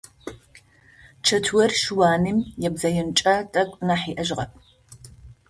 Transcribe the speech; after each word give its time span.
Чэтыур 1.25 1.71
щыуаным 1.81 2.37
ибзэенкӏэ 2.65 3.35
тэкӏу 3.51 3.83
нахь 3.87 4.07
иӏэжьыгъэп. 4.11 4.51